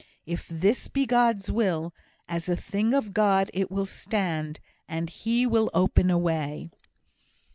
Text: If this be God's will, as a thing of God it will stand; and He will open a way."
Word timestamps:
If 0.25 0.47
this 0.47 0.87
be 0.87 1.05
God's 1.05 1.51
will, 1.51 1.93
as 2.27 2.49
a 2.49 2.55
thing 2.55 2.95
of 2.95 3.13
God 3.13 3.51
it 3.53 3.69
will 3.69 3.85
stand; 3.85 4.59
and 4.87 5.07
He 5.11 5.45
will 5.45 5.69
open 5.75 6.09
a 6.09 6.17
way." 6.17 6.71